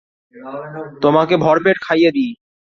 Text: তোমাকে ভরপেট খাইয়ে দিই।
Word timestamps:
তোমাকে 1.01 1.35
ভরপেট 1.37 1.77
খাইয়ে 1.81 2.09
দিই। 2.11 2.31